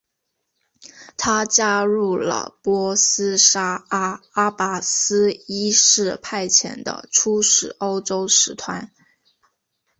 [1.15, 8.91] 他加入了波斯沙阿阿拔斯一世派遣的出使欧洲使团。